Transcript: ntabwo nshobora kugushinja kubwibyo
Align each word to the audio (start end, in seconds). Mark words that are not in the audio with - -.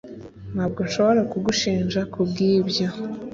ntabwo 0.53 0.79
nshobora 0.87 1.21
kugushinja 1.31 2.01
kubwibyo 2.13 2.87